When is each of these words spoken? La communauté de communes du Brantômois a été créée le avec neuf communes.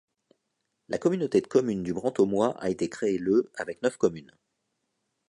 La 0.89 0.97
communauté 0.97 1.41
de 1.41 1.45
communes 1.45 1.83
du 1.83 1.93
Brantômois 1.93 2.57
a 2.57 2.71
été 2.71 2.89
créée 2.89 3.19
le 3.19 3.51
avec 3.53 3.83
neuf 3.83 3.97
communes. 3.97 4.31